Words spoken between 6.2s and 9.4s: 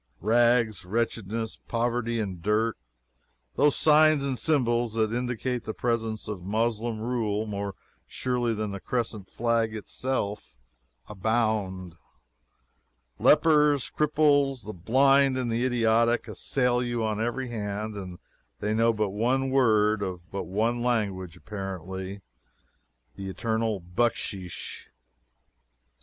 of Moslem rule more surely than the crescent